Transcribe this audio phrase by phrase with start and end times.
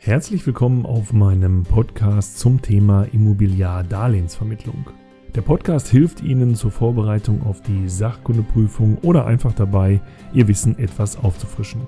[0.00, 4.90] Herzlich willkommen auf meinem Podcast zum Thema Immobiliardarlehensvermittlung.
[5.34, 10.00] Der Podcast hilft Ihnen zur Vorbereitung auf die Sachkundeprüfung oder einfach dabei,
[10.32, 11.80] Ihr Wissen etwas aufzufrischen.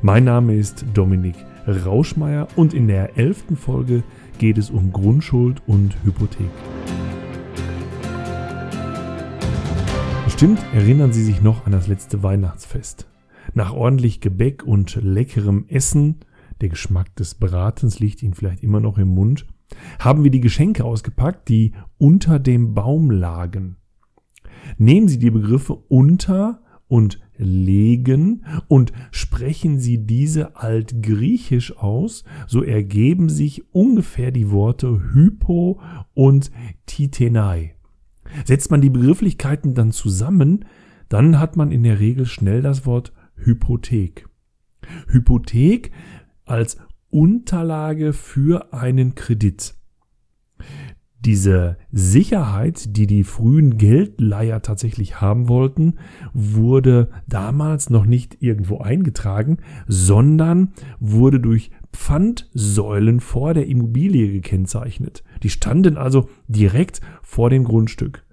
[0.00, 1.36] Mein Name ist Dominik
[1.66, 4.02] Rauschmeier und in der elften Folge
[4.38, 6.48] geht es um Grundschuld und Hypothek.
[10.24, 13.06] Bestimmt erinnern Sie sich noch an das letzte Weihnachtsfest.
[13.52, 16.20] Nach ordentlich Gebäck und leckerem Essen
[16.60, 19.46] der Geschmack des Bratens liegt Ihnen vielleicht immer noch im Mund,
[19.98, 23.76] haben wir die Geschenke ausgepackt, die unter dem Baum lagen.
[24.78, 33.28] Nehmen Sie die Begriffe unter und legen und sprechen Sie diese altgriechisch aus, so ergeben
[33.28, 35.80] sich ungefähr die Worte Hypo
[36.14, 36.50] und
[36.86, 37.74] Titenai.
[38.44, 40.64] Setzt man die Begrifflichkeiten dann zusammen,
[41.08, 44.28] dann hat man in der Regel schnell das Wort Hypothek.
[45.08, 45.90] Hypothek
[46.44, 46.78] als
[47.10, 49.74] Unterlage für einen Kredit.
[51.24, 55.94] Diese Sicherheit, die die frühen Geldleiher tatsächlich haben wollten,
[56.34, 65.24] wurde damals noch nicht irgendwo eingetragen, sondern wurde durch Pfandsäulen vor der Immobilie gekennzeichnet.
[65.42, 68.24] Die standen also direkt vor dem Grundstück.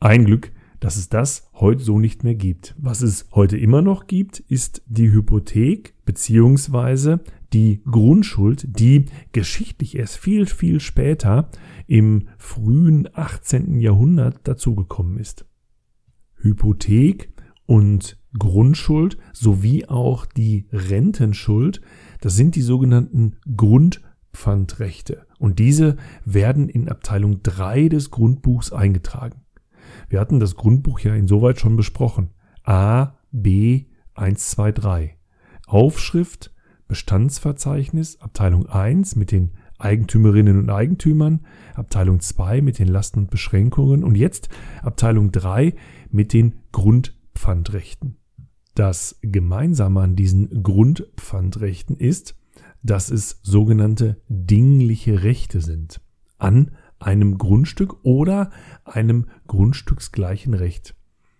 [0.00, 0.50] Ein Glück,
[0.80, 2.74] dass es das heute so nicht mehr gibt.
[2.78, 7.20] Was es heute immer noch gibt, ist die Hypothek beziehungsweise
[7.54, 11.48] die Grundschuld, die geschichtlich erst viel, viel später
[11.86, 13.80] im frühen 18.
[13.80, 15.46] Jahrhundert dazugekommen ist.
[16.36, 17.32] Hypothek
[17.64, 21.80] und Grundschuld sowie auch die Rentenschuld,
[22.20, 25.26] das sind die sogenannten Grundpfandrechte.
[25.38, 29.42] Und diese werden in Abteilung 3 des Grundbuchs eingetragen.
[30.08, 32.30] Wir hatten das Grundbuch ja insoweit schon besprochen.
[32.64, 35.16] A, B, 1, 2, 3.
[35.66, 36.53] Aufschrift,
[36.94, 41.40] Bestandsverzeichnis, Abteilung 1 mit den Eigentümerinnen und Eigentümern,
[41.74, 44.48] Abteilung 2 mit den Lasten und Beschränkungen und jetzt
[44.80, 45.74] Abteilung 3
[46.12, 48.18] mit den Grundpfandrechten.
[48.76, 52.36] Das Gemeinsame an diesen Grundpfandrechten ist,
[52.84, 56.00] dass es sogenannte dingliche Rechte sind
[56.38, 58.50] an einem Grundstück oder
[58.84, 60.94] einem grundstücksgleichen Recht.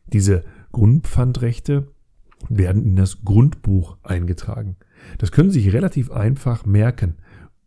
[0.07, 0.43] Diese
[0.73, 1.95] Grundpfandrechte
[2.49, 4.77] werden in das Grundbuch eingetragen.
[5.19, 7.17] Das können Sie sich relativ einfach merken.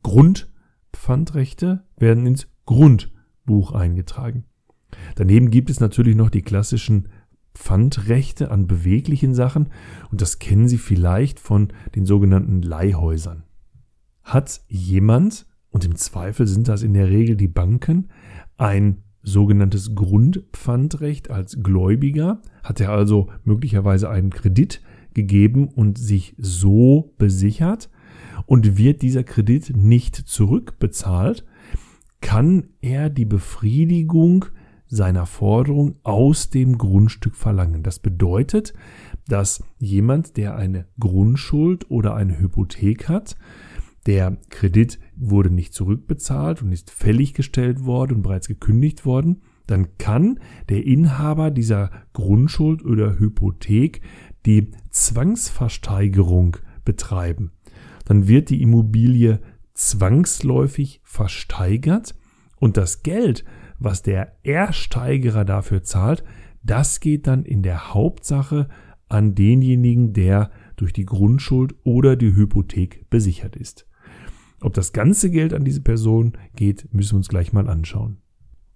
[0.04, 4.46] Grundpfandrechte werden ins Grundbuch eingetragen.
[5.16, 7.10] Daneben gibt es natürlich noch die klassischen
[7.54, 9.70] Pfandrechte an beweglichen Sachen
[10.12, 13.44] und das kennen Sie vielleicht von den sogenannten Leihhäusern.
[14.24, 18.10] Hat jemand, und im Zweifel sind das in der Regel die Banken,
[18.58, 24.82] ein sogenanntes Grundpfandrecht als Gläubiger, hat er also möglicherweise einen Kredit
[25.18, 27.90] gegeben und sich so besichert
[28.46, 31.44] und wird dieser Kredit nicht zurückbezahlt,
[32.22, 34.46] kann er die Befriedigung
[34.88, 37.84] seiner Forderung aus dem Grundstück verlangen.
[37.84, 38.74] Das bedeutet,
[39.28, 43.36] dass jemand, der eine Grundschuld oder eine Hypothek hat,
[44.06, 49.98] der Kredit wurde nicht zurückbezahlt und ist fällig gestellt worden und bereits gekündigt worden, dann
[49.98, 50.40] kann
[50.70, 54.02] der Inhaber dieser Grundschuld oder Hypothek
[54.48, 57.52] die Zwangsversteigerung betreiben.
[58.06, 59.42] Dann wird die Immobilie
[59.74, 62.16] zwangsläufig versteigert
[62.58, 63.44] und das Geld,
[63.78, 66.24] was der Ersteigerer dafür zahlt,
[66.64, 68.70] das geht dann in der Hauptsache
[69.08, 73.88] an denjenigen, der durch die Grundschuld oder die Hypothek besichert ist.
[74.62, 78.18] Ob das ganze Geld an diese Person geht, müssen wir uns gleich mal anschauen.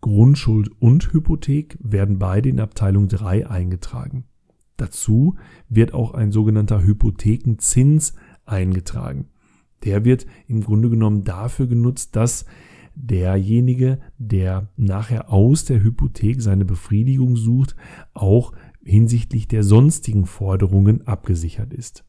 [0.02, 4.26] Grundschuld und Hypothek werden beide in Abteilung 3 eingetragen.
[4.82, 5.36] Dazu
[5.70, 8.16] wird auch ein sogenannter Hypothekenzins
[8.46, 9.28] eingetragen.
[9.84, 12.46] Der wird im Grunde genommen dafür genutzt, dass
[12.96, 17.76] derjenige, der nachher aus der Hypothek seine Befriedigung sucht,
[18.16, 18.54] auch
[18.84, 22.04] hinsichtlich der sonstigen Forderungen abgesichert ist.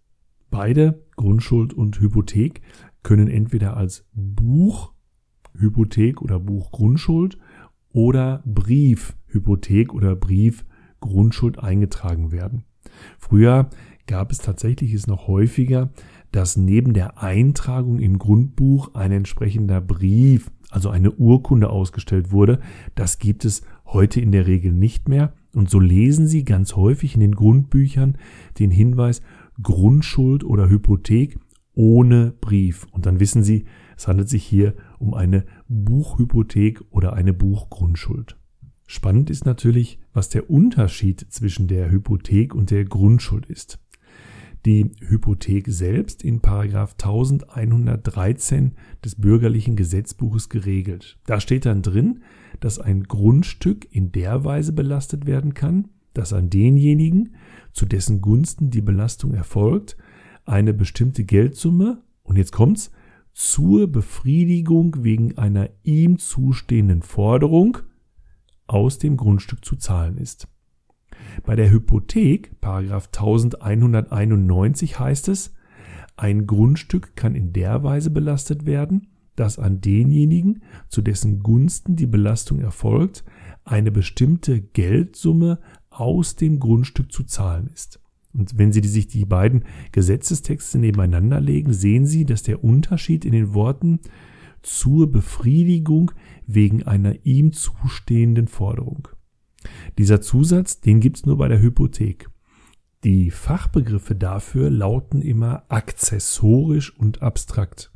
[0.50, 2.62] Beide, Grundschuld und Hypothek,
[3.02, 7.36] können entweder als Buchhypothek oder Buchgrundschuld
[7.90, 10.16] oder Briefhypothek oder
[11.02, 12.64] Briefgrundschuld eingetragen werden.
[13.18, 13.68] Früher
[14.06, 15.90] gab es tatsächlich es noch häufiger,
[16.30, 22.60] dass neben der Eintragung im Grundbuch ein entsprechender Brief, also eine Urkunde ausgestellt wurde.
[22.94, 25.34] Das gibt es heute in der Regel nicht mehr.
[25.54, 28.16] Und so lesen Sie ganz häufig in den Grundbüchern
[28.58, 29.20] den Hinweis
[29.62, 31.38] Grundschuld oder Hypothek
[31.74, 32.86] ohne Brief.
[32.92, 33.66] Und dann wissen Sie,
[33.96, 38.36] es handelt sich hier um eine Buchhypothek oder eine Buchgrundschuld.
[38.94, 43.78] Spannend ist natürlich, was der Unterschied zwischen der Hypothek und der Grundschuld ist.
[44.66, 48.72] die Hypothek selbst in 1113
[49.02, 51.18] des bürgerlichen Gesetzbuches geregelt.
[51.24, 52.20] Da steht dann drin,
[52.60, 57.34] dass ein Grundstück in der Weise belastet werden kann, dass an denjenigen,
[57.72, 59.96] zu dessen Gunsten die Belastung erfolgt,
[60.44, 62.90] eine bestimmte Geldsumme, und jetzt kommt's,
[63.32, 67.78] zur Befriedigung wegen einer ihm zustehenden Forderung
[68.66, 70.48] aus dem Grundstück zu zahlen ist.
[71.44, 75.54] Bei der Hypothek, Paragraph 1191 heißt es,
[76.16, 82.06] ein Grundstück kann in der Weise belastet werden, dass an denjenigen, zu dessen Gunsten die
[82.06, 83.24] Belastung erfolgt,
[83.64, 85.58] eine bestimmte Geldsumme
[85.90, 88.00] aus dem Grundstück zu zahlen ist.
[88.34, 93.32] Und wenn Sie sich die beiden Gesetzestexte nebeneinander legen, sehen Sie, dass der Unterschied in
[93.32, 94.00] den Worten
[94.62, 96.12] zur Befriedigung
[96.46, 99.08] wegen einer ihm zustehenden Forderung.
[99.98, 102.28] Dieser Zusatz, den gibt's nur bei der Hypothek.
[103.04, 107.92] Die Fachbegriffe dafür lauten immer akzessorisch und abstrakt.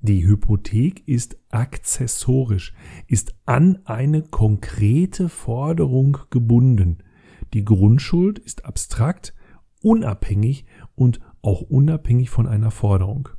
[0.00, 2.74] Die Hypothek ist akzessorisch,
[3.08, 6.98] ist an eine konkrete Forderung gebunden.
[7.54, 9.34] Die Grundschuld ist abstrakt,
[9.82, 13.30] unabhängig und auch unabhängig von einer Forderung.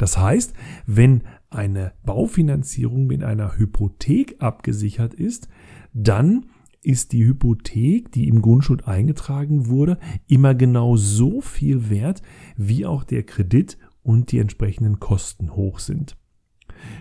[0.00, 0.54] Das heißt,
[0.86, 5.46] wenn eine Baufinanzierung mit einer Hypothek abgesichert ist,
[5.92, 6.46] dann
[6.80, 12.22] ist die Hypothek, die im Grundschuld eingetragen wurde, immer genau so viel wert,
[12.56, 16.16] wie auch der Kredit und die entsprechenden Kosten hoch sind.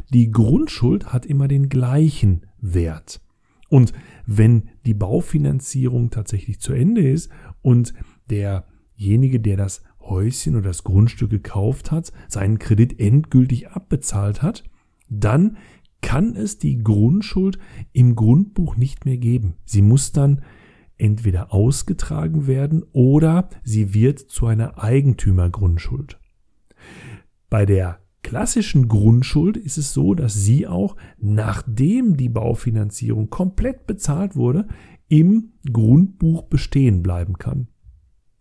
[0.09, 3.21] Die Grundschuld hat immer den gleichen Wert.
[3.69, 3.93] Und
[4.25, 7.31] wenn die Baufinanzierung tatsächlich zu Ende ist
[7.61, 7.93] und
[8.29, 14.63] derjenige, der das Häuschen oder das Grundstück gekauft hat, seinen Kredit endgültig abbezahlt hat,
[15.09, 15.57] dann
[16.01, 17.59] kann es die Grundschuld
[17.91, 19.55] im Grundbuch nicht mehr geben.
[19.65, 20.41] Sie muss dann
[20.97, 26.19] entweder ausgetragen werden oder sie wird zu einer Eigentümergrundschuld.
[27.49, 34.35] Bei der klassischen Grundschuld ist es so, dass sie auch, nachdem die Baufinanzierung komplett bezahlt
[34.35, 34.67] wurde,
[35.07, 37.67] im Grundbuch bestehen bleiben kann.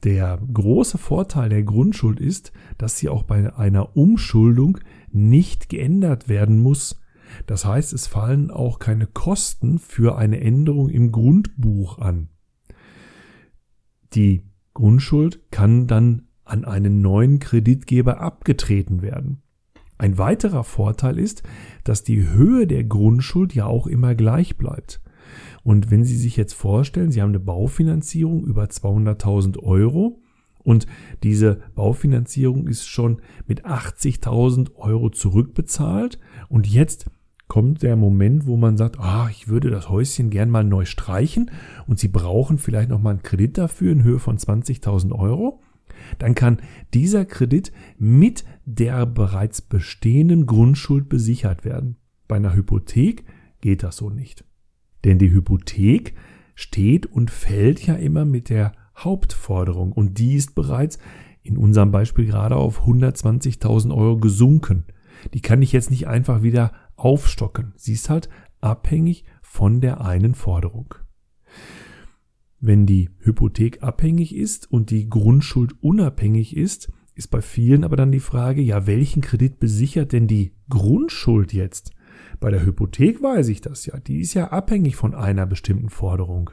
[0.05, 4.79] Der große Vorteil der Grundschuld ist, dass sie auch bei einer Umschuldung
[5.11, 7.01] nicht geändert werden muss.
[7.47, 12.29] Das heißt, es fallen auch keine Kosten für eine Änderung im Grundbuch an.
[14.15, 19.43] Die Grundschuld kann dann an einen neuen Kreditgeber abgetreten werden.
[19.99, 21.43] Ein weiterer Vorteil ist,
[21.83, 25.01] dass die Höhe der Grundschuld ja auch immer gleich bleibt.
[25.63, 30.21] Und wenn Sie sich jetzt vorstellen, Sie haben eine Baufinanzierung über 200.000 Euro
[30.65, 30.87] und
[31.23, 37.11] diese Baufinanzierung ist schon mit 80.000 Euro zurückbezahlt und jetzt
[37.49, 41.51] kommt der Moment, wo man sagt, ah, ich würde das Häuschen gern mal neu streichen
[41.87, 45.61] und Sie brauchen vielleicht noch mal einen Kredit dafür in Höhe von 20.000 Euro,
[46.19, 46.59] dann kann
[46.95, 51.97] dieser Kredit mit der bereits bestehenden Grundschuld besichert werden.
[52.29, 53.25] Bei einer Hypothek
[53.61, 54.45] geht das so nicht.
[55.05, 56.15] Denn die Hypothek
[56.55, 60.99] steht und fällt ja immer mit der Hauptforderung und die ist bereits
[61.43, 64.85] in unserem Beispiel gerade auf 120.000 Euro gesunken.
[65.35, 67.73] Die kann ich jetzt nicht einfach wieder aufstocken.
[67.77, 68.29] Sie ist halt
[68.61, 70.95] abhängig von der einen Forderung.
[72.61, 78.13] Wenn die Hypothek abhängig ist und die Grundschuld unabhängig ist, ist bei vielen aber dann
[78.13, 81.93] die Frage, ja, welchen Kredit besichert denn die Grundschuld jetzt?
[82.41, 86.51] Bei der Hypothek weiß ich das ja, die ist ja abhängig von einer bestimmten Forderung.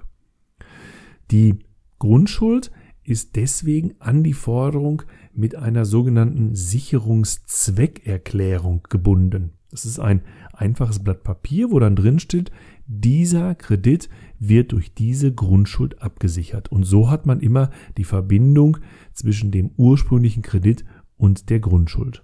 [1.32, 1.58] Die
[2.00, 2.72] Grundschuld
[3.04, 9.52] ist deswegen an die Forderung mit einer sogenannten Sicherungszweckerklärung gebunden.
[9.70, 10.24] Das ist ein
[10.54, 12.52] einfaches Blatt Papier, wo dann drin steht,
[12.88, 16.72] dieser Kredit wird durch diese Grundschuld abgesichert.
[16.72, 18.78] Und so hat man immer die Verbindung
[19.14, 20.86] zwischen dem ursprünglichen Kredit
[21.18, 22.24] und der Grundschuld.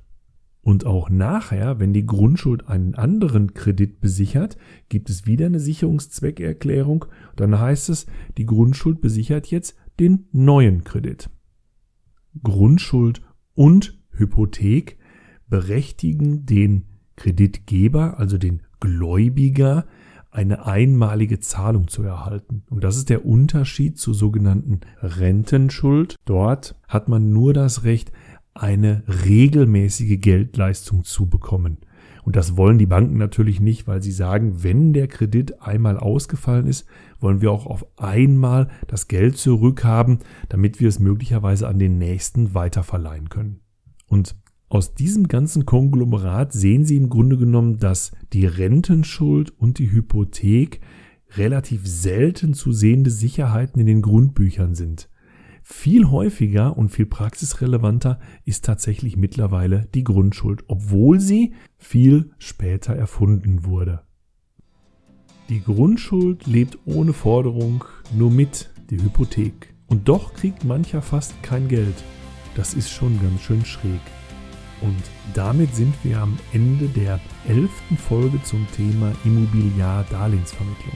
[0.62, 4.58] Und auch nachher, wenn die Grundschuld einen anderen Kredit besichert,
[4.90, 7.06] gibt es wieder eine Sicherungszweckerklärung.
[7.36, 8.06] Dann heißt es,
[8.38, 11.30] die Grundschuld besichert jetzt den neuen Kredit.
[12.44, 13.22] Grundschuld
[13.56, 14.98] und Hypothek
[15.50, 19.86] berechtigen den Kreditgeber, also den Gläubiger,
[20.32, 22.64] eine einmalige Zahlung zu erhalten.
[22.70, 26.16] Und das ist der Unterschied zur sogenannten Rentenschuld.
[26.26, 28.14] Dort hat man nur das Recht,
[28.54, 31.78] eine regelmäßige Geldleistung zu bekommen.
[32.24, 36.68] Und das wollen die Banken natürlich nicht, weil sie sagen, wenn der Kredit einmal ausgefallen
[36.68, 36.86] ist,
[37.20, 42.54] wollen wir auch auf einmal das Geld zurückhaben, damit wir es möglicherweise an den nächsten
[42.54, 43.62] weiterverleihen können.
[44.08, 44.36] Und
[44.70, 50.80] aus diesem ganzen Konglomerat sehen Sie im Grunde genommen, dass die Rentenschuld und die Hypothek
[51.36, 55.10] relativ selten zu sehende Sicherheiten in den Grundbüchern sind.
[55.64, 63.66] Viel häufiger und viel praxisrelevanter ist tatsächlich mittlerweile die Grundschuld, obwohl sie viel später erfunden
[63.66, 64.02] wurde.
[65.50, 67.84] Die Grundschuld lebt ohne Forderung
[68.16, 69.74] nur mit, die Hypothek.
[69.88, 71.96] Und doch kriegt mancher fast kein Geld.
[72.56, 74.00] Das ist schon ganz schön schräg.
[74.82, 75.04] Und
[75.34, 80.96] damit sind wir am Ende der elften Folge zum Thema Immobiliar-Darlehensvermittlung.